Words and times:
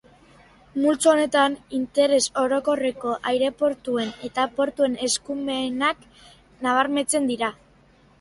Multzo 0.83 1.09
honetan 1.09 1.57
interes 1.79 2.21
orokorreko 2.43 3.13
aireportuen 3.31 4.09
eta 4.29 4.45
portuen 4.55 4.95
eskumenak 5.09 6.09
nabarmentzen 6.65 7.29
dira. 7.33 7.53